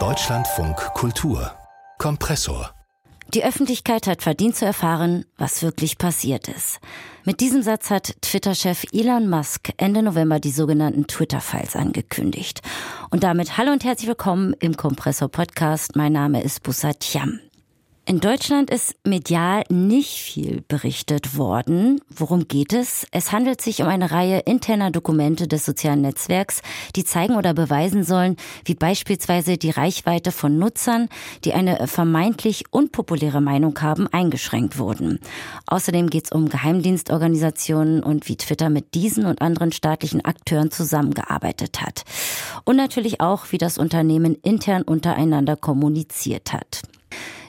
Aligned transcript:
Deutschlandfunk 0.00 0.76
Kultur 0.94 1.52
Kompressor 1.98 2.74
die 3.32 3.44
Öffentlichkeit 3.44 4.08
hat 4.08 4.22
verdient 4.22 4.56
zu 4.56 4.64
erfahren, 4.64 5.24
was 5.38 5.62
wirklich 5.62 5.96
passiert 5.96 6.48
ist. 6.48 6.80
Mit 7.24 7.40
diesem 7.40 7.62
Satz 7.62 7.90
hat 7.90 8.20
Twitter-Chef 8.20 8.84
Elon 8.92 9.28
Musk 9.30 9.70
Ende 9.76 10.02
November 10.02 10.40
die 10.40 10.50
sogenannten 10.50 11.06
Twitter-Files 11.06 11.76
angekündigt. 11.76 12.62
Und 13.10 13.22
damit 13.22 13.56
hallo 13.58 13.70
und 13.72 13.84
herzlich 13.84 14.08
willkommen 14.08 14.54
im 14.60 14.76
Kompressor-Podcast. 14.76 15.96
Mein 15.96 16.12
Name 16.12 16.42
ist 16.42 16.64
Bussat 16.64 17.00
Cham. 17.00 17.40
In 18.06 18.20
Deutschland 18.20 18.68
ist 18.68 18.96
medial 19.04 19.64
nicht 19.70 20.20
viel 20.20 20.62
berichtet 20.68 21.38
worden. 21.38 22.02
Worum 22.10 22.48
geht 22.48 22.74
es? 22.74 23.06
Es 23.12 23.32
handelt 23.32 23.62
sich 23.62 23.80
um 23.80 23.88
eine 23.88 24.10
Reihe 24.10 24.40
interner 24.40 24.90
Dokumente 24.90 25.48
des 25.48 25.64
sozialen 25.64 26.02
Netzwerks, 26.02 26.60
die 26.96 27.04
zeigen 27.04 27.34
oder 27.34 27.54
beweisen 27.54 28.04
sollen, 28.04 28.36
wie 28.66 28.74
beispielsweise 28.74 29.56
die 29.56 29.70
Reichweite 29.70 30.32
von 30.32 30.58
Nutzern, 30.58 31.08
die 31.46 31.54
eine 31.54 31.86
vermeintlich 31.86 32.64
unpopuläre 32.70 33.40
Meinung 33.40 33.80
haben, 33.80 34.06
eingeschränkt 34.08 34.76
wurden. 34.76 35.18
Außerdem 35.66 36.10
geht 36.10 36.26
es 36.26 36.32
um 36.32 36.50
Geheimdienstorganisationen 36.50 38.02
und 38.02 38.28
wie 38.28 38.36
Twitter 38.36 38.68
mit 38.68 38.92
diesen 38.92 39.24
und 39.24 39.40
anderen 39.40 39.72
staatlichen 39.72 40.22
Akteuren 40.22 40.70
zusammengearbeitet 40.70 41.80
hat. 41.80 42.04
Und 42.64 42.76
natürlich 42.76 43.22
auch, 43.22 43.46
wie 43.50 43.58
das 43.58 43.78
Unternehmen 43.78 44.34
intern 44.42 44.82
untereinander 44.82 45.56
kommuniziert 45.56 46.52
hat. 46.52 46.82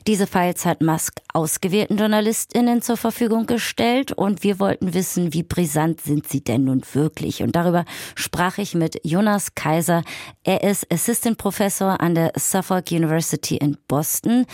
Diese 0.08 0.28
Files 0.28 0.68
hat 0.68 0.84
Musk 0.84 1.20
ausgewählten 1.34 1.98
JournalistInnen 1.98 2.84
zur 2.84 2.96
Verfügung 2.96 3.48
gestellt 3.48 4.12
und 4.12 4.44
wir 4.44 4.60
wollten 4.60 4.94
wissen, 4.94 5.34
wie 5.34 5.42
brisant 5.42 6.00
sind 6.00 6.28
sie 6.28 6.44
denn 6.44 6.66
nun 6.66 6.84
wirklich? 6.94 7.42
Und 7.42 7.56
darüber 7.56 7.86
sprach 8.14 8.60
ich 8.60 8.76
mit 8.76 9.00
Jonas 9.04 9.56
Kaiser. 9.56 10.04
Er 10.44 10.62
ist 10.64 10.86
Assistant 10.94 11.40
Professor 11.40 12.00
an 12.02 12.14
der 12.14 12.34
Suffolk 12.38 12.92
University 12.92 13.58
in 13.58 13.80
Boston. 13.88 14.46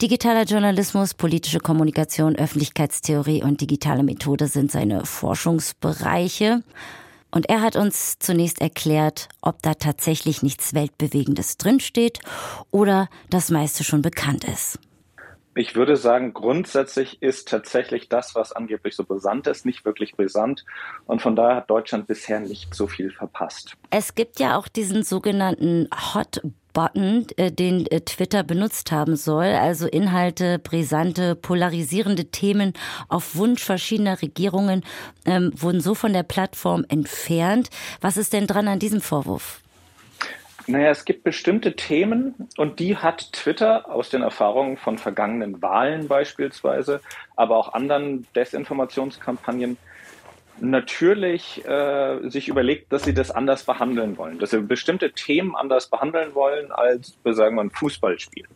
Digitaler 0.00 0.44
Journalismus, 0.44 1.12
politische 1.12 1.60
Kommunikation, 1.60 2.34
Öffentlichkeitstheorie 2.34 3.42
und 3.42 3.60
digitale 3.60 4.04
Methode 4.04 4.48
sind 4.48 4.72
seine 4.72 5.04
Forschungsbereiche. 5.04 6.62
Und 7.30 7.50
er 7.50 7.60
hat 7.60 7.76
uns 7.76 8.18
zunächst 8.20 8.62
erklärt, 8.62 9.28
ob 9.42 9.60
da 9.60 9.74
tatsächlich 9.74 10.42
nichts 10.42 10.72
Weltbewegendes 10.72 11.58
drinsteht 11.58 12.20
oder 12.70 13.10
das 13.28 13.50
meiste 13.50 13.84
schon 13.84 14.00
bekannt 14.00 14.44
ist. 14.44 14.78
Ich 15.56 15.76
würde 15.76 15.96
sagen, 15.96 16.34
grundsätzlich 16.34 17.22
ist 17.22 17.48
tatsächlich 17.48 18.08
das, 18.08 18.34
was 18.34 18.52
angeblich 18.52 18.96
so 18.96 19.04
brisant 19.04 19.46
ist, 19.46 19.64
nicht 19.64 19.84
wirklich 19.84 20.16
brisant. 20.16 20.64
Und 21.06 21.22
von 21.22 21.36
daher 21.36 21.56
hat 21.56 21.70
Deutschland 21.70 22.06
bisher 22.06 22.40
nicht 22.40 22.74
so 22.74 22.86
viel 22.86 23.10
verpasst. 23.10 23.76
Es 23.90 24.14
gibt 24.14 24.40
ja 24.40 24.56
auch 24.56 24.66
diesen 24.66 25.04
sogenannten 25.04 25.88
Hot 26.14 26.40
Button, 26.74 27.26
äh, 27.36 27.52
den 27.52 27.86
äh, 27.86 28.00
Twitter 28.00 28.42
benutzt 28.42 28.92
haben 28.92 29.16
soll, 29.16 29.46
also 29.46 29.86
Inhalte, 29.86 30.58
brisante, 30.58 31.36
polarisierende 31.36 32.26
Themen 32.26 32.74
auf 33.08 33.36
Wunsch 33.36 33.62
verschiedener 33.62 34.20
Regierungen 34.20 34.82
ähm, 35.24 35.52
wurden 35.54 35.80
so 35.80 35.94
von 35.94 36.12
der 36.12 36.24
Plattform 36.24 36.84
entfernt. 36.88 37.70
Was 38.00 38.16
ist 38.16 38.32
denn 38.32 38.46
dran 38.46 38.68
an 38.68 38.80
diesem 38.80 39.00
Vorwurf? 39.00 39.63
Naja, 40.66 40.90
es 40.90 41.04
gibt 41.04 41.24
bestimmte 41.24 41.76
Themen 41.76 42.48
und 42.56 42.80
die 42.80 42.96
hat 42.96 43.32
Twitter 43.32 43.90
aus 43.90 44.08
den 44.08 44.22
Erfahrungen 44.22 44.78
von 44.78 44.96
vergangenen 44.96 45.60
Wahlen 45.60 46.08
beispielsweise, 46.08 47.00
aber 47.36 47.56
auch 47.56 47.74
anderen 47.74 48.26
Desinformationskampagnen 48.34 49.76
natürlich 50.60 51.64
äh, 51.66 52.28
sich 52.28 52.48
überlegt, 52.48 52.92
dass 52.92 53.04
sie 53.04 53.12
das 53.12 53.30
anders 53.30 53.64
behandeln 53.64 54.16
wollen, 54.16 54.38
dass 54.38 54.50
sie 54.50 54.60
bestimmte 54.60 55.12
Themen 55.12 55.54
anders 55.54 55.88
behandeln 55.88 56.34
wollen 56.34 56.72
als, 56.72 57.18
sagen 57.24 57.56
wir, 57.56 57.62
ein 57.62 57.70
Fußballspiel. 57.70 58.46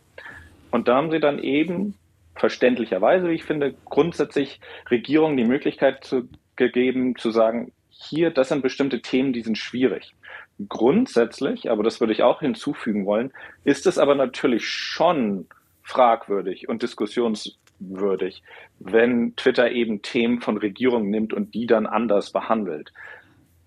Und 0.71 0.87
da 0.87 0.95
haben 0.95 1.11
sie 1.11 1.19
dann 1.19 1.39
eben 1.39 1.95
verständlicherweise, 2.35 3.29
wie 3.29 3.33
ich 3.35 3.43
finde, 3.43 3.75
grundsätzlich 3.85 4.59
Regierungen 4.89 5.37
die 5.37 5.43
Möglichkeit 5.43 6.03
zu, 6.03 6.29
gegeben, 6.55 7.15
zu 7.17 7.31
sagen, 7.31 7.71
hier, 7.89 8.31
das 8.31 8.49
sind 8.49 8.61
bestimmte 8.61 9.01
Themen, 9.01 9.33
die 9.33 9.41
sind 9.41 9.57
schwierig. 9.57 10.15
Grundsätzlich, 10.67 11.71
aber 11.71 11.83
das 11.83 11.99
würde 12.01 12.11
ich 12.11 12.23
auch 12.23 12.41
hinzufügen 12.41 13.05
wollen, 13.05 13.31
ist 13.63 13.87
es 13.87 13.97
aber 13.97 14.15
natürlich 14.15 14.67
schon 14.67 15.47
fragwürdig 15.83 16.67
und 16.67 16.83
diskussionswürdig, 16.83 18.43
wenn 18.79 19.35
Twitter 19.37 19.71
eben 19.71 20.01
Themen 20.01 20.41
von 20.41 20.57
Regierungen 20.57 21.09
nimmt 21.09 21.33
und 21.33 21.53
die 21.53 21.65
dann 21.65 21.85
anders 21.87 22.31
behandelt. 22.31 22.91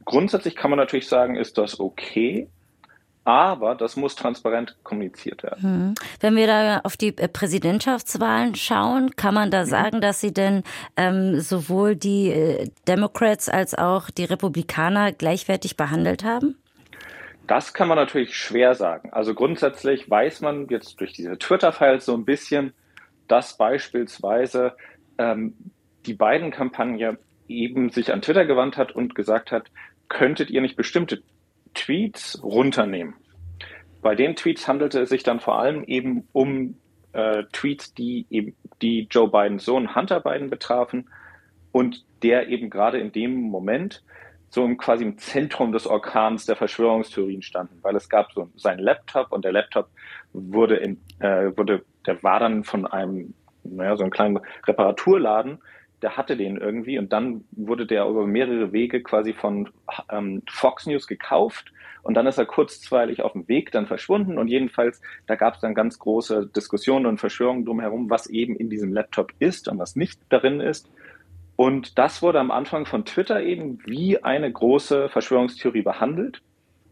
Grundsätzlich 0.04 0.54
kann 0.54 0.70
man 0.70 0.78
natürlich 0.78 1.08
sagen, 1.08 1.36
ist 1.36 1.56
das 1.58 1.80
okay, 1.80 2.48
aber 3.24 3.74
das 3.74 3.96
muss 3.96 4.16
transparent 4.16 4.76
kommuniziert 4.82 5.42
werden. 5.42 5.62
Hm. 5.62 5.94
Wenn 6.20 6.36
wir 6.36 6.46
da 6.46 6.80
auf 6.80 6.96
die 6.96 7.16
äh, 7.16 7.28
Präsidentschaftswahlen 7.28 8.54
schauen, 8.56 9.14
kann 9.16 9.34
man 9.34 9.50
da 9.50 9.64
sagen, 9.64 10.00
dass 10.00 10.20
sie 10.20 10.32
denn 10.32 10.64
ähm, 10.96 11.40
sowohl 11.40 11.94
die 11.94 12.30
äh, 12.30 12.68
Democrats 12.88 13.48
als 13.48 13.74
auch 13.76 14.10
die 14.10 14.24
Republikaner 14.24 15.12
gleichwertig 15.12 15.76
behandelt 15.76 16.24
haben? 16.24 16.56
Das 17.46 17.74
kann 17.74 17.88
man 17.88 17.96
natürlich 17.96 18.36
schwer 18.36 18.74
sagen. 18.74 19.10
Also 19.12 19.34
grundsätzlich 19.34 20.08
weiß 20.08 20.40
man 20.42 20.68
jetzt 20.68 21.00
durch 21.00 21.12
diese 21.12 21.38
Twitter-Files 21.38 22.04
so 22.04 22.14
ein 22.14 22.24
bisschen, 22.24 22.72
dass 23.28 23.56
beispielsweise 23.56 24.74
ähm, 25.18 25.54
die 26.06 26.14
beiden 26.14 26.50
Kampagne 26.50 27.18
eben 27.48 27.90
sich 27.90 28.12
an 28.12 28.22
Twitter 28.22 28.44
gewandt 28.44 28.76
hat 28.76 28.92
und 28.92 29.14
gesagt 29.14 29.52
hat, 29.52 29.70
könntet 30.08 30.50
ihr 30.50 30.60
nicht 30.60 30.76
bestimmte 30.76 31.22
Tweets 31.74 32.42
runternehmen? 32.42 33.14
Bei 34.02 34.14
den 34.14 34.36
Tweets 34.36 34.66
handelte 34.68 35.00
es 35.00 35.10
sich 35.10 35.22
dann 35.22 35.40
vor 35.40 35.58
allem 35.58 35.84
eben 35.84 36.28
um 36.32 36.76
äh, 37.12 37.44
Tweets, 37.52 37.94
die 37.94 38.26
eben 38.30 38.56
die 38.80 39.06
Joe 39.10 39.30
Bidens 39.30 39.64
Sohn 39.64 39.94
Hunter 39.94 40.20
Biden 40.20 40.50
betrafen 40.50 41.08
und 41.70 42.04
der 42.22 42.48
eben 42.48 42.70
gerade 42.70 42.98
in 42.98 43.12
dem 43.12 43.34
Moment 43.34 44.02
so 44.52 44.68
quasi 44.76 45.02
im 45.04 45.16
Zentrum 45.16 45.72
des 45.72 45.86
Orkans 45.86 46.44
der 46.44 46.56
Verschwörungstheorien 46.56 47.40
standen, 47.40 47.78
weil 47.80 47.96
es 47.96 48.10
gab 48.10 48.32
so 48.32 48.50
seinen 48.54 48.80
Laptop 48.80 49.32
und 49.32 49.46
der 49.46 49.52
Laptop 49.52 49.88
wurde 50.34 50.76
in, 50.76 51.00
äh, 51.20 51.56
wurde, 51.56 51.84
der 52.06 52.22
war 52.22 52.38
dann 52.38 52.62
von 52.62 52.86
einem, 52.86 53.32
naja, 53.64 53.96
so 53.96 54.02
einem 54.02 54.10
kleinen 54.10 54.40
Reparaturladen, 54.66 55.58
der 56.02 56.18
hatte 56.18 56.36
den 56.36 56.58
irgendwie 56.58 56.98
und 56.98 57.14
dann 57.14 57.44
wurde 57.52 57.86
der 57.86 58.04
über 58.06 58.26
mehrere 58.26 58.72
Wege 58.72 59.02
quasi 59.02 59.32
von 59.32 59.70
ähm, 60.10 60.42
Fox 60.50 60.86
News 60.86 61.06
gekauft 61.06 61.72
und 62.02 62.12
dann 62.14 62.26
ist 62.26 62.36
er 62.36 62.44
kurzweilig 62.44 63.22
auf 63.22 63.32
dem 63.32 63.48
Weg 63.48 63.72
dann 63.72 63.86
verschwunden 63.86 64.36
und 64.36 64.48
jedenfalls, 64.48 65.00
da 65.26 65.34
gab 65.34 65.54
es 65.54 65.60
dann 65.60 65.74
ganz 65.74 65.98
große 65.98 66.50
Diskussionen 66.54 67.06
und 67.06 67.20
Verschwörungen 67.20 67.64
drumherum, 67.64 68.10
was 68.10 68.26
eben 68.26 68.56
in 68.56 68.68
diesem 68.68 68.92
Laptop 68.92 69.32
ist 69.38 69.68
und 69.68 69.78
was 69.78 69.96
nicht 69.96 70.20
darin 70.28 70.60
ist. 70.60 70.90
Und 71.62 71.96
das 71.96 72.22
wurde 72.22 72.40
am 72.40 72.50
Anfang 72.50 72.86
von 72.86 73.04
Twitter 73.04 73.40
eben 73.40 73.78
wie 73.86 74.20
eine 74.20 74.50
große 74.50 75.08
Verschwörungstheorie 75.08 75.82
behandelt. 75.82 76.42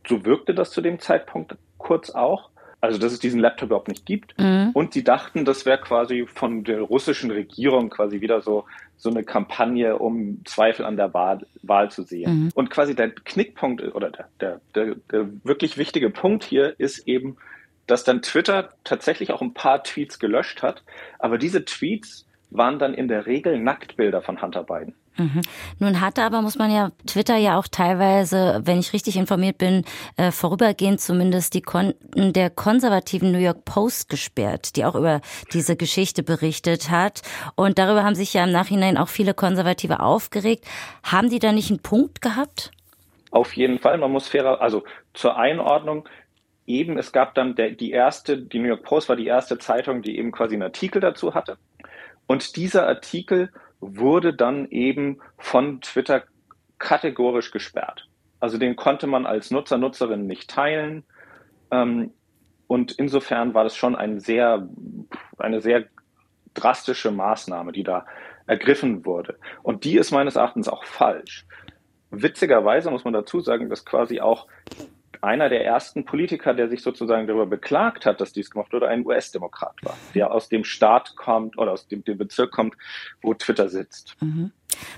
So 0.06 0.24
wirkte 0.24 0.54
das 0.54 0.70
zu 0.70 0.80
dem 0.80 1.00
Zeitpunkt 1.00 1.56
kurz 1.76 2.10
auch. 2.10 2.50
Also, 2.80 3.00
dass 3.00 3.12
es 3.12 3.18
diesen 3.18 3.40
Laptop 3.40 3.66
überhaupt 3.66 3.88
nicht 3.88 4.06
gibt. 4.06 4.38
Mhm. 4.38 4.70
Und 4.72 4.92
sie 4.92 5.02
dachten, 5.02 5.44
das 5.44 5.66
wäre 5.66 5.80
quasi 5.80 6.24
von 6.32 6.62
der 6.62 6.82
russischen 6.82 7.32
Regierung 7.32 7.90
quasi 7.90 8.20
wieder 8.20 8.42
so, 8.42 8.64
so 8.96 9.10
eine 9.10 9.24
Kampagne, 9.24 9.98
um 9.98 10.40
Zweifel 10.44 10.84
an 10.86 10.96
der 10.96 11.12
Wahl, 11.12 11.44
Wahl 11.62 11.90
zu 11.90 12.04
sehen. 12.04 12.44
Mhm. 12.44 12.50
Und 12.54 12.70
quasi 12.70 12.94
der 12.94 13.10
Knickpunkt 13.10 13.82
oder 13.82 14.10
der, 14.10 14.28
der, 14.40 14.60
der, 14.76 14.94
der 15.10 15.26
wirklich 15.42 15.78
wichtige 15.78 16.10
Punkt 16.10 16.44
hier 16.44 16.78
ist 16.78 17.08
eben, 17.08 17.38
dass 17.88 18.04
dann 18.04 18.22
Twitter 18.22 18.68
tatsächlich 18.84 19.32
auch 19.32 19.42
ein 19.42 19.52
paar 19.52 19.82
Tweets 19.82 20.20
gelöscht 20.20 20.62
hat. 20.62 20.84
Aber 21.18 21.38
diese 21.38 21.64
Tweets 21.64 22.24
waren 22.50 22.78
dann 22.78 22.94
in 22.94 23.08
der 23.08 23.26
Regel 23.26 23.58
Nacktbilder 23.58 24.22
von 24.22 24.40
Hunter 24.40 24.64
Biden. 24.64 24.94
Mhm. 25.16 25.42
Nun 25.78 26.00
hatte 26.00 26.22
aber, 26.22 26.40
muss 26.40 26.56
man 26.56 26.72
ja, 26.72 26.92
Twitter 27.06 27.36
ja 27.36 27.58
auch 27.58 27.66
teilweise, 27.68 28.60
wenn 28.64 28.78
ich 28.78 28.92
richtig 28.92 29.16
informiert 29.16 29.58
bin, 29.58 29.84
äh, 30.16 30.30
vorübergehend 30.30 31.00
zumindest 31.00 31.54
die 31.54 31.62
Konten 31.62 32.32
der 32.32 32.48
konservativen 32.48 33.32
New 33.32 33.38
York 33.38 33.64
Post 33.64 34.08
gesperrt, 34.08 34.76
die 34.76 34.84
auch 34.84 34.94
über 34.94 35.20
diese 35.52 35.76
Geschichte 35.76 36.22
berichtet 36.22 36.90
hat. 36.90 37.22
Und 37.54 37.78
darüber 37.78 38.04
haben 38.04 38.14
sich 38.14 38.34
ja 38.34 38.44
im 38.44 38.52
Nachhinein 38.52 38.96
auch 38.96 39.08
viele 39.08 39.34
Konservative 39.34 40.00
aufgeregt. 40.00 40.64
Haben 41.02 41.28
die 41.28 41.38
da 41.38 41.52
nicht 41.52 41.70
einen 41.70 41.82
Punkt 41.82 42.22
gehabt? 42.22 42.70
Auf 43.30 43.54
jeden 43.54 43.78
Fall. 43.78 43.98
Man 43.98 44.10
muss 44.10 44.28
fairer, 44.28 44.60
also 44.60 44.84
zur 45.12 45.36
Einordnung, 45.36 46.08
eben, 46.66 46.98
es 46.98 47.12
gab 47.12 47.34
dann 47.34 47.54
der, 47.56 47.70
die 47.70 47.90
erste, 47.90 48.38
die 48.38 48.58
New 48.58 48.68
York 48.68 48.84
Post 48.84 49.08
war 49.08 49.16
die 49.16 49.26
erste 49.26 49.58
Zeitung, 49.58 50.02
die 50.02 50.16
eben 50.18 50.32
quasi 50.32 50.54
einen 50.54 50.62
Artikel 50.62 51.00
dazu 51.00 51.34
hatte. 51.34 51.58
Und 52.30 52.54
dieser 52.54 52.86
Artikel 52.86 53.50
wurde 53.80 54.32
dann 54.32 54.68
eben 54.70 55.18
von 55.36 55.80
Twitter 55.80 56.22
kategorisch 56.78 57.50
gesperrt. 57.50 58.08
Also 58.38 58.56
den 58.56 58.76
konnte 58.76 59.08
man 59.08 59.26
als 59.26 59.50
Nutzer, 59.50 59.78
Nutzerin 59.78 60.28
nicht 60.28 60.48
teilen. 60.48 61.02
Ähm, 61.72 62.12
und 62.68 62.92
insofern 62.92 63.52
war 63.52 63.64
das 63.64 63.74
schon 63.74 63.96
ein 63.96 64.20
sehr, 64.20 64.68
eine 65.38 65.60
sehr 65.60 65.86
drastische 66.54 67.10
Maßnahme, 67.10 67.72
die 67.72 67.82
da 67.82 68.06
ergriffen 68.46 69.04
wurde. 69.04 69.36
Und 69.64 69.82
die 69.82 69.96
ist 69.96 70.12
meines 70.12 70.36
Erachtens 70.36 70.68
auch 70.68 70.84
falsch. 70.84 71.44
Witzigerweise 72.12 72.92
muss 72.92 73.02
man 73.02 73.12
dazu 73.12 73.40
sagen, 73.40 73.68
dass 73.68 73.84
quasi 73.84 74.20
auch 74.20 74.46
einer 75.22 75.48
der 75.48 75.64
ersten 75.64 76.04
Politiker, 76.04 76.54
der 76.54 76.68
sich 76.68 76.82
sozusagen 76.82 77.26
darüber 77.26 77.46
beklagt 77.46 78.06
hat, 78.06 78.20
dass 78.20 78.32
dies 78.32 78.50
gemacht 78.50 78.72
wurde, 78.72 78.88
ein 78.88 79.04
US-Demokrat 79.04 79.74
war, 79.82 79.96
der 80.14 80.32
aus 80.32 80.48
dem 80.48 80.64
Staat 80.64 81.16
kommt 81.16 81.58
oder 81.58 81.72
aus 81.72 81.88
dem, 81.88 82.04
dem 82.04 82.18
Bezirk 82.18 82.50
kommt, 82.50 82.74
wo 83.22 83.34
Twitter 83.34 83.68
sitzt. 83.68 84.16
Mhm. 84.20 84.52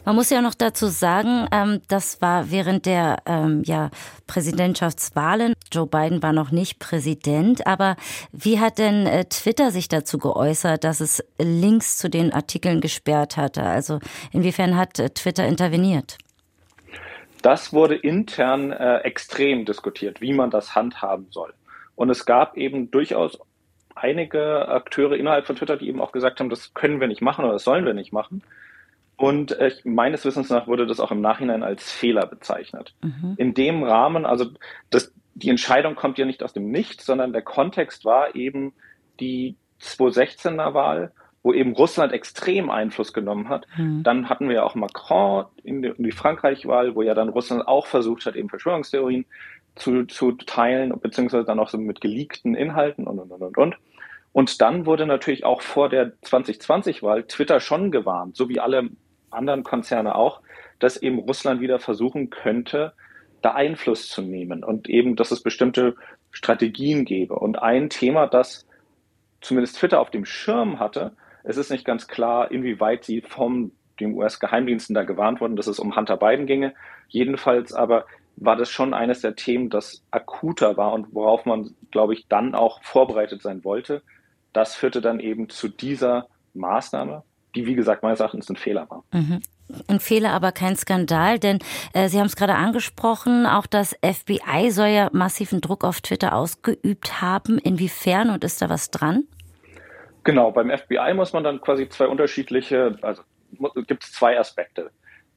Man 0.05 0.15
muss 0.15 0.31
ja 0.31 0.43
noch 0.43 0.55
dazu 0.55 0.87
sagen, 0.87 1.47
ähm, 1.51 1.81
das 1.89 2.21
war 2.21 2.51
während 2.51 2.87
der 2.87 3.19
ähm, 3.27 3.63
ja, 3.65 3.91
Präsidentschaftswahlen. 4.27 5.55
Joe 5.73 5.87
Biden 5.87 6.23
war 6.23 6.33
noch 6.33 6.51
nicht 6.51 6.79
Präsident, 6.79 7.67
aber 7.67 7.97
wie 8.33 8.61
hat 8.61 8.79
denn 8.79 9.07
äh, 9.07 9.25
Twitter 9.25 9.71
sich 9.71 9.89
dazu 9.89 10.19
geäußert, 10.19 10.85
dass 10.85 11.01
es 11.01 11.25
Links 11.39 11.97
zu 11.97 12.11
den 12.11 12.33
Artikeln 12.33 12.81
gesperrt 12.81 13.37
hatte? 13.37 13.63
Also 13.63 13.99
inwiefern 14.33 14.77
hat 14.77 14.99
äh, 14.99 15.11
Twitter 15.11 15.47
interveniert? 15.47 16.19
Das 17.43 17.73
wurde 17.73 17.97
intern 17.97 18.73
äh, 18.73 18.99
extrem 18.99 19.65
diskutiert, 19.65 20.21
wie 20.21 20.33
man 20.33 20.51
das 20.51 20.75
handhaben 20.75 21.27
soll. 21.31 21.53
Und 21.95 22.11
es 22.11 22.25
gab 22.25 22.57
eben 22.57 22.91
durchaus 22.91 23.39
einige 23.95 24.69
Akteure 24.69 25.17
innerhalb 25.17 25.47
von 25.47 25.57
Twitter, 25.57 25.77
die 25.77 25.89
eben 25.89 26.01
auch 26.01 26.13
gesagt 26.13 26.41
haben, 26.41 26.51
das 26.51 26.73
können 26.75 27.01
wir 27.01 27.09
nicht 27.09 27.21
machen 27.21 27.45
oder 27.45 27.55
das 27.55 27.65
sollen 27.65 27.85
wir 27.85 27.95
nicht 27.95 28.13
machen. 28.13 28.43
Und 29.17 29.53
äh, 29.53 29.73
meines 29.85 30.25
Wissens 30.25 30.51
nach 30.51 30.67
wurde 30.67 30.87
das 30.87 31.01
auch 31.01 31.13
im 31.13 31.21
Nachhinein 31.21 31.63
als 31.63 31.93
Fehler 31.93 32.27
bezeichnet. 32.27 32.95
Mhm. 33.03 33.35
In 33.37 33.55
dem 33.55 33.83
Rahmen, 33.83 34.25
also 34.25 34.47
das, 34.91 35.13
die 35.35 35.51
Entscheidung 35.51 35.95
kommt 35.95 36.19
ja 36.19 36.25
nicht 36.25 36.43
aus 36.43 36.53
dem 36.53 36.71
Nichts, 36.71 37.07
sondern 37.07 37.33
der 37.33 37.43
Kontext 37.43 38.05
war 38.05 38.35
eben 38.35 38.73
die 39.21 39.57
2016er 39.81 40.75
Wahl 40.75 41.13
wo 41.43 41.53
eben 41.53 41.73
Russland 41.73 42.13
extrem 42.13 42.71
Einfluss 42.71 43.13
genommen 43.13 43.49
hat. 43.49 43.67
Mhm. 43.77 44.03
Dann 44.03 44.29
hatten 44.29 44.49
wir 44.49 44.57
ja 44.57 44.63
auch 44.63 44.75
Macron 44.75 45.47
in 45.63 45.83
die, 45.83 45.93
die 45.97 46.13
Frankreich-Wahl, 46.13 46.95
wo 46.95 47.03
ja 47.03 47.15
dann 47.15 47.29
Russland 47.29 47.67
auch 47.67 47.87
versucht 47.87 48.27
hat, 48.27 48.37
eben 48.37 48.49
Verschwörungstheorien 48.49 49.27
zu, 49.75 50.05
zu 50.05 50.33
teilen, 50.33 50.93
beziehungsweise 51.01 51.45
dann 51.45 51.59
auch 51.59 51.69
so 51.69 51.79
mit 51.79 52.01
geleakten 52.01 52.55
Inhalten 52.55 53.07
und, 53.07 53.19
und, 53.19 53.31
und, 53.31 53.43
und, 53.43 53.59
und. 53.59 53.77
Und 54.33 54.61
dann 54.61 54.87
wurde 54.87 55.07
natürlich 55.07 55.45
auch 55.45 55.61
vor 55.61 55.89
der 55.89 56.13
2020-Wahl 56.23 57.25
Twitter 57.25 57.61
schon 57.61 57.91
gewarnt, 57.91 58.37
so 58.37 58.49
wie 58.49 58.61
alle 58.61 58.89
anderen 59.31 59.63
Konzerne 59.63 60.15
auch, 60.15 60.41
dass 60.79 60.97
eben 60.97 61.19
Russland 61.19 61.61
wieder 61.61 61.79
versuchen 61.79 62.31
könnte, 62.31 62.93
da 63.43 63.53
Einfluss 63.53 64.09
zu 64.09 64.23
nehmen 64.23 64.63
und 64.65 64.89
eben, 64.89 65.17
dass 65.17 65.33
es 65.33 65.43
bestimmte 65.43 65.97
Strategien 66.31 67.05
gäbe. 67.05 67.35
Und 67.35 67.61
ein 67.61 67.91
Thema, 67.91 68.27
das 68.27 68.67
zumindest 69.41 69.79
Twitter 69.79 70.01
auf 70.01 70.11
dem 70.11 70.25
Schirm 70.25 70.79
hatte, 70.79 71.13
es 71.45 71.57
ist 71.57 71.71
nicht 71.71 71.85
ganz 71.85 72.09
klar, 72.09 72.51
inwieweit 72.51 73.05
sie 73.05 73.21
vom 73.21 73.73
den 74.01 74.15
US-Geheimdiensten 74.15 74.95
da 74.95 75.05
gewarnt 75.05 75.41
wurden, 75.41 75.57
dass 75.57 75.67
es 75.67 75.79
um 75.79 75.97
Hunter 75.97 76.17
Biden 76.17 76.47
ginge. 76.47 76.75
Jedenfalls 77.09 77.73
aber 77.73 78.07
war 78.37 78.57
das 78.57 78.71
schon 78.71 78.95
eines 78.95 79.21
der 79.21 79.37
Themen, 79.37 79.71
das 79.71 80.03
akuter 80.11 80.77
war 80.77 80.93
und 80.93 81.15
worauf 81.15 81.45
man, 81.45 81.75
glaube 81.91 82.15
ich, 82.15 82.27
dann 82.29 82.55
auch 82.55 82.83
vorbereitet 82.83 83.43
sein 83.43 83.65
wollte. 83.65 84.03
Das 84.53 84.75
führte 84.75 85.01
dann 85.01 85.21
eben 85.21 85.49
zu 85.49 85.69
dieser 85.69 86.27
Maßnahme, 86.55 87.23
die, 87.55 87.67
wie 87.67 87.75
gesagt, 87.75 88.03
meines 88.03 88.21
Erachtens 88.21 88.49
ein 88.49 88.57
Fehler 88.57 88.89
war. 88.91 89.05
Mhm. 89.13 89.41
Ein 89.87 90.01
Fehler, 90.01 90.33
aber 90.33 90.53
kein 90.53 90.77
Skandal, 90.77 91.39
denn 91.39 91.59
äh, 91.95 92.09
Sie 92.09 92.19
haben 92.19 92.27
es 92.27 92.37
gerade 92.37 92.55
angesprochen, 92.57 93.47
auch 93.47 93.67
das 93.67 93.97
FBI 94.03 94.71
soll 94.71 94.89
ja 94.89 95.09
massiven 95.13 95.63
Druck 95.63 95.85
auf 95.85 96.03
Twitter 96.03 96.35
ausgeübt 96.35 97.23
haben. 97.23 97.59
Inwiefern 97.59 98.31
und 98.31 98.45
ist 98.45 98.61
da 98.61 98.69
was 98.69 98.91
dran? 98.91 99.25
Genau, 100.25 100.53
beim 100.53 100.71
FBI 100.71 101.15
muss 101.15 101.33
man 101.33 101.45
dann 101.45 101.61
quasi 101.61 101.89
zwei 101.89 102.07
unterschiedliche, 102.07 102.97
also 103.03 103.23
gibt 103.87 104.05
es 104.05 104.13
zwei 104.13 104.39
Aspekte. 104.39 104.91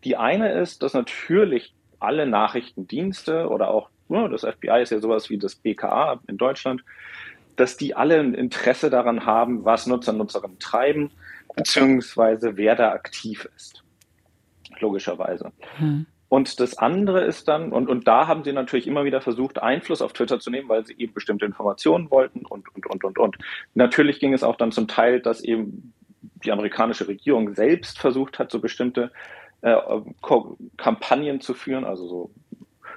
Die 0.03 0.15
eine 0.15 0.51
ist, 0.53 0.83
dass 0.83 0.93
natürlich 0.93 1.73
alle 1.99 2.27
Nachrichtendienste 2.27 3.49
oder 3.49 3.69
auch 3.69 3.89
ja, 4.09 4.27
das 4.27 4.41
FBI 4.41 4.81
ist 4.81 4.91
ja 4.91 4.99
sowas 4.99 5.29
wie 5.29 5.37
das 5.37 5.55
BKA 5.55 6.19
in 6.27 6.37
Deutschland, 6.37 6.83
dass 7.55 7.77
die 7.77 7.95
alle 7.95 8.19
ein 8.19 8.33
Interesse 8.33 8.89
daran 8.89 9.25
haben, 9.25 9.65
was 9.65 9.87
Nutzer 9.87 10.11
und 10.11 10.19
Nutzerinnen 10.19 10.59
treiben, 10.59 11.11
beziehungsweise 11.55 12.57
wer 12.57 12.75
da 12.75 12.91
aktiv 12.91 13.47
ist. 13.55 13.83
Logischerweise. 14.79 15.51
Hm. 15.77 16.05
Und 16.35 16.59
das 16.59 16.77
andere 16.77 17.23
ist 17.23 17.47
dann, 17.47 17.71
und, 17.71 17.87
und 17.87 18.09
da 18.09 18.27
haben 18.27 18.43
sie 18.43 18.51
natürlich 18.51 18.87
immer 18.87 19.05
wieder 19.05 19.21
versucht, 19.21 19.63
Einfluss 19.63 20.01
auf 20.01 20.11
Twitter 20.11 20.37
zu 20.37 20.51
nehmen, 20.51 20.67
weil 20.67 20.85
sie 20.85 20.93
eben 20.97 21.13
bestimmte 21.13 21.45
Informationen 21.45 22.11
wollten 22.11 22.45
und, 22.45 22.67
und, 22.75 22.85
und, 22.87 23.05
und, 23.05 23.17
und. 23.17 23.37
Natürlich 23.73 24.19
ging 24.19 24.33
es 24.33 24.43
auch 24.43 24.57
dann 24.57 24.73
zum 24.73 24.89
Teil, 24.89 25.21
dass 25.21 25.41
eben 25.41 25.93
die 26.43 26.51
amerikanische 26.51 27.07
Regierung 27.07 27.55
selbst 27.55 27.99
versucht 27.99 28.37
hat, 28.37 28.51
so 28.51 28.59
bestimmte 28.59 29.13
äh, 29.61 29.77
Kampagnen 30.75 31.39
zu 31.39 31.53
führen, 31.53 31.85
also 31.85 32.05
so 32.05 32.31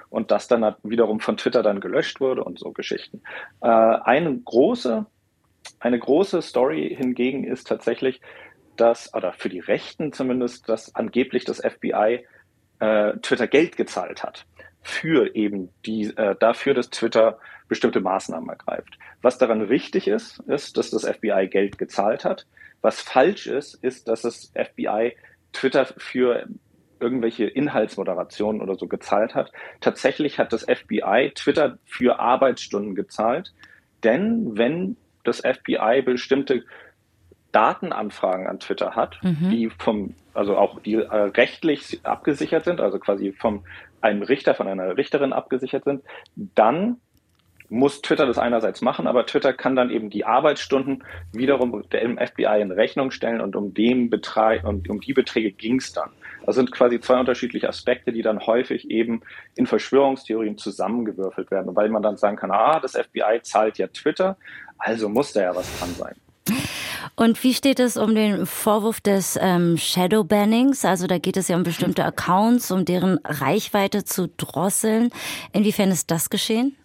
und 0.09 0.31
das 0.31 0.49
dann 0.49 0.75
wiederum 0.83 1.21
von 1.21 1.37
Twitter 1.37 1.63
dann 1.63 1.79
gelöscht 1.79 2.19
wurde 2.19 2.43
und 2.43 2.59
so 2.59 2.73
Geschichten. 2.73 3.21
Äh, 3.61 3.67
eine 3.69 4.37
große, 4.37 5.05
eine 5.79 5.97
große 5.97 6.41
Story 6.41 6.93
hingegen 6.93 7.45
ist 7.45 7.67
tatsächlich, 7.67 8.19
dass, 8.75 9.13
oder 9.13 9.31
für 9.31 9.47
die 9.47 9.59
Rechten 9.61 10.11
zumindest, 10.11 10.67
dass 10.67 10.93
angeblich 10.93 11.45
das 11.45 11.61
FBI 11.61 12.25
äh, 12.79 13.13
Twitter 13.21 13.47
Geld 13.47 13.77
gezahlt 13.77 14.23
hat 14.23 14.45
für 14.81 15.35
eben 15.35 15.69
die, 15.85 16.05
äh, 16.15 16.35
dafür, 16.39 16.73
dass 16.73 16.89
Twitter 16.89 17.39
bestimmte 17.67 17.99
Maßnahmen 17.99 18.49
ergreift. 18.49 18.97
Was 19.21 19.37
daran 19.37 19.61
richtig 19.61 20.07
ist, 20.07 20.39
ist, 20.47 20.77
dass 20.77 20.89
das 20.89 21.05
FBI 21.05 21.47
Geld 21.49 21.77
gezahlt 21.77 22.25
hat. 22.25 22.45
Was 22.81 23.01
falsch 23.01 23.47
ist, 23.47 23.75
ist, 23.83 24.07
dass 24.07 24.21
das 24.21 24.51
FBI 24.55 25.15
Twitter 25.51 25.85
für 25.97 26.47
irgendwelche 26.99 27.45
Inhaltsmoderationen 27.45 28.61
oder 28.61 28.75
so 28.75 28.87
gezahlt 28.87 29.35
hat. 29.35 29.51
Tatsächlich 29.81 30.39
hat 30.39 30.53
das 30.53 30.63
FBI 30.65 31.31
Twitter 31.35 31.77
für 31.85 32.19
Arbeitsstunden 32.19 32.95
gezahlt, 32.95 33.53
denn 34.03 34.57
wenn 34.57 34.97
das 35.23 35.41
FBI 35.41 36.01
bestimmte 36.03 36.63
Datenanfragen 37.51 38.47
an 38.47 38.59
Twitter 38.59 38.95
hat, 38.95 39.19
mhm. 39.23 39.49
die 39.49 39.69
vom, 39.69 40.15
also 40.33 40.57
auch 40.57 40.79
die 40.79 40.95
äh, 40.95 41.05
rechtlich 41.05 41.99
abgesichert 42.03 42.65
sind, 42.65 42.79
also 42.79 42.99
quasi 42.99 43.31
vom 43.31 43.63
einem 44.01 44.21
Richter, 44.21 44.55
von 44.55 44.67
einer 44.67 44.97
Richterin 44.97 45.33
abgesichert 45.33 45.83
sind, 45.83 46.03
dann 46.35 46.97
muss 47.69 48.01
Twitter 48.01 48.25
das 48.25 48.37
einerseits 48.37 48.81
machen, 48.81 49.07
aber 49.07 49.25
Twitter 49.25 49.53
kann 49.53 49.75
dann 49.75 49.91
eben 49.91 50.09
die 50.09 50.25
Arbeitsstunden 50.25 51.03
wiederum 51.33 51.83
dem 51.89 52.17
FBI 52.17 52.61
in 52.61 52.71
Rechnung 52.71 53.11
stellen 53.11 53.41
und 53.41 53.55
um 53.55 53.73
den 53.73 54.09
Betrag 54.09 54.63
und 54.63 54.89
um 54.89 54.99
die 54.99 55.13
Beträge 55.13 55.51
ging 55.51 55.77
es 55.77 55.93
dann. 55.93 56.09
Das 56.45 56.55
sind 56.55 56.71
quasi 56.71 56.99
zwei 56.99 57.19
unterschiedliche 57.19 57.69
Aspekte, 57.69 58.11
die 58.11 58.23
dann 58.23 58.39
häufig 58.47 58.89
eben 58.89 59.21
in 59.55 59.67
Verschwörungstheorien 59.67 60.57
zusammengewürfelt 60.57 61.51
werden, 61.51 61.75
weil 61.75 61.89
man 61.89 62.01
dann 62.01 62.17
sagen 62.17 62.37
kann, 62.37 62.51
ah, 62.51 62.79
das 62.79 62.93
FBI 62.93 63.41
zahlt 63.43 63.77
ja 63.77 63.87
Twitter, 63.87 64.37
also 64.79 65.09
muss 65.09 65.33
da 65.33 65.41
ja 65.41 65.55
was 65.55 65.77
dran 65.77 65.93
sein. 65.93 66.15
Und 67.19 67.43
wie 67.43 67.53
steht 67.53 67.81
es 67.81 67.97
um 67.97 68.15
den 68.15 68.45
Vorwurf 68.45 69.01
des 69.01 69.37
ähm, 69.41 69.75
Shadowbannings? 69.75 70.85
Also 70.85 71.05
da 71.05 71.17
geht 71.17 71.35
es 71.35 71.49
ja 71.49 71.57
um 71.57 71.63
bestimmte 71.63 72.05
Accounts, 72.05 72.71
um 72.71 72.85
deren 72.85 73.19
Reichweite 73.25 74.05
zu 74.05 74.29
drosseln. 74.37 75.11
Inwiefern 75.51 75.91
ist 75.91 76.11
das 76.11 76.29
geschehen? 76.29 76.77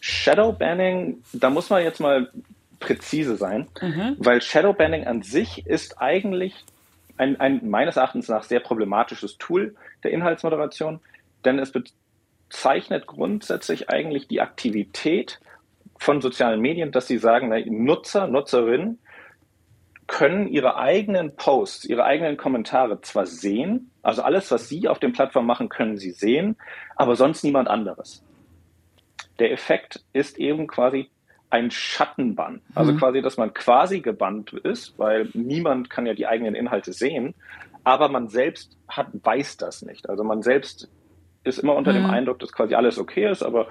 Shadowbanning, 0.00 1.24
da 1.32 1.50
muss 1.50 1.68
man 1.68 1.82
jetzt 1.82 1.98
mal 1.98 2.30
präzise 2.78 3.36
sein, 3.36 3.66
mhm. 3.82 4.14
weil 4.18 4.40
Shadowbanning 4.40 5.08
an 5.08 5.22
sich 5.22 5.66
ist 5.66 6.00
eigentlich 6.00 6.54
ein, 7.16 7.40
ein 7.40 7.68
meines 7.68 7.96
Erachtens 7.96 8.28
nach 8.28 8.44
sehr 8.44 8.60
problematisches 8.60 9.36
Tool 9.36 9.74
der 10.04 10.12
Inhaltsmoderation, 10.12 11.00
denn 11.44 11.58
es 11.58 11.72
bezeichnet 11.72 13.08
grundsätzlich 13.08 13.90
eigentlich 13.90 14.28
die 14.28 14.40
Aktivität 14.40 15.40
von 15.98 16.20
sozialen 16.20 16.60
Medien, 16.60 16.92
dass 16.92 17.08
sie 17.08 17.18
sagen, 17.18 17.48
na, 17.48 17.58
Nutzer, 17.66 18.28
Nutzerinnen 18.28 19.00
können 20.10 20.48
ihre 20.48 20.76
eigenen 20.76 21.36
Posts, 21.36 21.84
ihre 21.84 22.02
eigenen 22.04 22.36
Kommentare 22.36 23.00
zwar 23.00 23.26
sehen, 23.26 23.92
also 24.02 24.22
alles, 24.22 24.50
was 24.50 24.68
sie 24.68 24.88
auf 24.88 24.98
den 24.98 25.12
Plattformen 25.12 25.46
machen, 25.46 25.68
können 25.68 25.98
sie 25.98 26.10
sehen, 26.10 26.56
aber 26.96 27.14
sonst 27.14 27.44
niemand 27.44 27.68
anderes. 27.68 28.24
Der 29.38 29.52
Effekt 29.52 30.04
ist 30.12 30.36
eben 30.36 30.66
quasi 30.66 31.10
ein 31.48 31.70
Schattenbann. 31.70 32.60
Also 32.74 32.92
mhm. 32.92 32.98
quasi, 32.98 33.22
dass 33.22 33.36
man 33.36 33.54
quasi 33.54 34.00
gebannt 34.00 34.52
ist, 34.52 34.98
weil 34.98 35.28
niemand 35.32 35.90
kann 35.90 36.06
ja 36.06 36.14
die 36.14 36.26
eigenen 36.26 36.56
Inhalte 36.56 36.92
sehen, 36.92 37.34
aber 37.84 38.08
man 38.08 38.26
selbst 38.26 38.76
hat, 38.88 39.06
weiß 39.12 39.58
das 39.58 39.82
nicht. 39.82 40.08
Also 40.08 40.24
man 40.24 40.42
selbst 40.42 40.90
ist 41.44 41.60
immer 41.60 41.76
unter 41.76 41.92
mhm. 41.92 41.98
dem 41.98 42.10
Eindruck, 42.10 42.40
dass 42.40 42.52
quasi 42.52 42.74
alles 42.74 42.98
okay 42.98 43.30
ist, 43.30 43.44
aber 43.44 43.68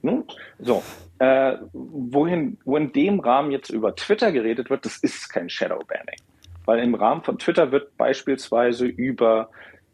ne? 0.00 0.24
so. 0.58 0.82
Äh, 1.22 1.58
wohin, 1.72 2.58
wo 2.64 2.76
in 2.76 2.92
dem 2.92 3.20
Rahmen 3.20 3.52
jetzt 3.52 3.70
über 3.70 3.94
Twitter 3.94 4.32
geredet 4.32 4.70
wird, 4.70 4.84
das 4.84 4.96
ist 4.96 5.28
kein 5.28 5.48
Shadowbanning. 5.48 6.16
Weil 6.64 6.80
im 6.80 6.96
Rahmen 6.96 7.22
von 7.22 7.38
Twitter 7.38 7.70
wird 7.70 7.96
beispielsweise 7.96 8.86
über 8.86 9.48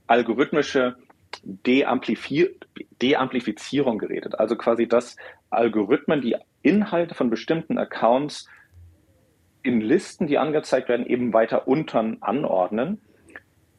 algorithmische 0.07 0.97
Deamplifi 1.43 2.57
Deamplifizierung 3.03 3.99
geredet. 3.99 4.41
Also 4.41 4.57
quasi, 4.57 4.89
dass 4.89 5.19
Algorithmen 5.51 6.23
die 6.23 6.35
Inhalte 6.63 7.15
von 7.15 7.29
bestimmten 7.29 7.77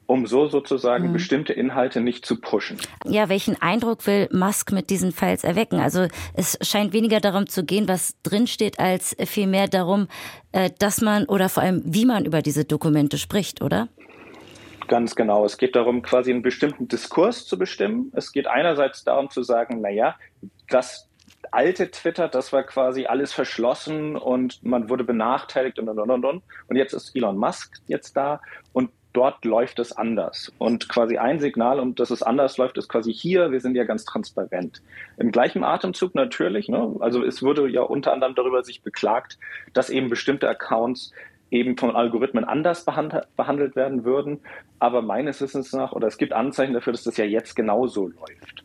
um 0.09 0.25
so 0.25 0.47
sozusagen 0.47 1.09
mhm. 1.09 1.13
bestimmte 1.13 1.53
Inhalte 1.53 2.01
nicht 2.01 2.25
zu 2.25 2.41
pushen. 2.41 2.79
Ja, 3.05 3.29
welchen 3.29 3.61
Eindruck 3.61 4.07
will 4.07 4.27
Musk 4.31 4.71
mit 4.71 4.89
diesen 4.89 5.11
Files 5.11 5.43
erwecken? 5.43 5.79
Also 5.79 6.07
es 6.33 6.57
scheint 6.61 6.93
weniger 6.93 7.19
darum 7.19 7.47
zu 7.47 7.63
gehen, 7.63 7.87
was 7.87 8.15
drinsteht, 8.23 8.79
als 8.79 9.15
vielmehr 9.23 9.67
darum, 9.67 10.07
äh, 10.51 10.71
dass 10.79 11.01
man 11.01 11.25
oder 11.25 11.47
vor 11.47 11.61
allem, 11.61 11.83
wie 11.85 12.05
man 12.05 12.25
über 12.25 12.41
diese 12.41 12.65
Dokumente 12.65 13.19
spricht, 13.19 13.61
oder? 13.61 13.87
Ganz 14.87 15.15
genau. 15.15 15.45
Es 15.45 15.59
geht 15.59 15.75
darum, 15.75 16.01
quasi 16.01 16.31
einen 16.31 16.41
bestimmten 16.41 16.87
Diskurs 16.87 17.45
zu 17.45 17.59
bestimmen. 17.59 18.11
Es 18.15 18.31
geht 18.31 18.47
einerseits 18.47 19.03
darum 19.03 19.29
zu 19.29 19.43
sagen, 19.43 19.79
naja, 19.79 20.15
das 20.69 21.07
alte 21.51 21.91
Twitter, 21.91 22.27
das 22.27 22.51
war 22.51 22.63
quasi 22.63 23.05
alles 23.05 23.31
verschlossen 23.31 24.15
und 24.15 24.63
man 24.63 24.89
wurde 24.89 25.03
benachteiligt 25.03 25.77
und 25.77 25.87
und 25.87 25.99
und 25.99 26.25
und. 26.25 26.43
Und 26.67 26.75
jetzt 26.75 26.93
ist 26.93 27.15
Elon 27.15 27.37
Musk 27.37 27.77
jetzt 27.85 28.17
da 28.17 28.41
und 28.73 28.89
dort 29.13 29.43
läuft 29.45 29.79
es 29.79 29.91
anders. 29.91 30.51
Und 30.57 30.89
quasi 30.89 31.17
ein 31.17 31.39
Signal, 31.39 31.79
um 31.79 31.95
dass 31.95 32.11
es 32.11 32.23
anders 32.23 32.57
läuft, 32.57 32.77
ist 32.77 32.89
quasi 32.89 33.13
hier, 33.13 33.51
wir 33.51 33.59
sind 33.59 33.75
ja 33.75 33.83
ganz 33.83 34.05
transparent. 34.05 34.81
Im 35.17 35.31
gleichen 35.31 35.63
Atemzug 35.63 36.15
natürlich, 36.15 36.69
ne? 36.69 36.95
also 36.99 37.23
es 37.23 37.41
wurde 37.41 37.67
ja 37.69 37.81
unter 37.81 38.13
anderem 38.13 38.35
darüber 38.35 38.63
sich 38.63 38.81
beklagt, 38.81 39.37
dass 39.73 39.89
eben 39.89 40.09
bestimmte 40.09 40.47
Accounts 40.47 41.11
eben 41.51 41.77
von 41.77 41.95
Algorithmen 41.95 42.43
anders 42.43 42.85
behandelt 42.85 43.75
werden 43.75 44.03
würden. 44.03 44.39
Aber 44.77 45.01
meines 45.01 45.41
Wissens 45.41 45.73
nach, 45.73 45.93
oder 45.93 46.07
es 46.07 46.17
gibt 46.17 46.33
Anzeichen 46.33 46.73
dafür, 46.73 46.93
dass 46.93 47.03
das 47.03 47.17
ja 47.17 47.25
jetzt 47.25 47.55
genauso 47.55 48.07
läuft. 48.07 48.63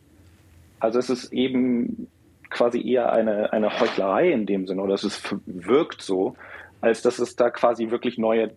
Also 0.79 0.99
es 0.99 1.09
ist 1.09 1.33
eben 1.33 2.07
quasi 2.51 2.87
eher 2.87 3.11
eine, 3.11 3.51
eine 3.51 3.79
Heuchlerei 3.79 4.31
in 4.31 4.45
dem 4.45 4.67
Sinne, 4.67 4.83
oder 4.83 4.93
es 4.93 5.03
ist, 5.03 5.35
wirkt 5.45 6.01
so, 6.01 6.35
als 6.81 7.01
dass 7.01 7.17
es 7.17 7.35
da 7.35 7.49
quasi 7.49 7.89
wirklich 7.89 8.19
neue 8.19 8.51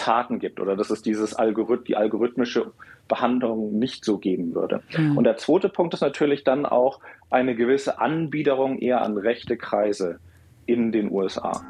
Taten 0.00 0.38
gibt 0.38 0.60
oder 0.60 0.76
dass 0.76 0.90
es 0.90 1.02
dieses 1.02 1.34
Algorith 1.34 1.86
die 1.86 1.96
algorithmische 1.96 2.72
Behandlung 3.06 3.78
nicht 3.78 4.04
so 4.04 4.18
geben 4.18 4.54
würde. 4.54 4.82
Mhm. 4.96 5.18
Und 5.18 5.24
der 5.24 5.36
zweite 5.36 5.68
Punkt 5.68 5.92
ist 5.94 6.00
natürlich 6.00 6.42
dann 6.42 6.64
auch 6.64 7.00
eine 7.28 7.54
gewisse 7.54 7.98
Anbiederung 7.98 8.78
eher 8.78 9.02
an 9.02 9.18
rechte 9.18 9.56
Kreise 9.56 10.18
in 10.66 10.90
den 10.92 11.10
USA. 11.10 11.62